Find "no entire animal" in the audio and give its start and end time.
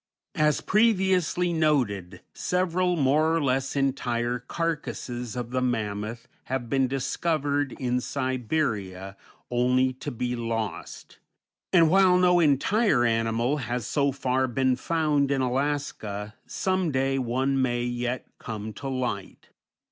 12.17-13.57